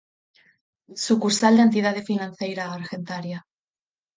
Sucursal 1.05 1.53
da 1.57 1.65
entidade 1.67 2.07
financeira 2.09 2.63
Argentaria 2.79 3.39